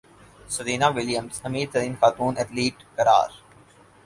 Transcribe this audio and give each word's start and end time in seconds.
Serena 0.49 0.87
Williams 0.95 1.41
امیر 1.47 1.67
ترین 1.73 1.93
خاتون 1.99 2.33
ایتھلیٹ 2.37 2.77
قرار 2.95 3.29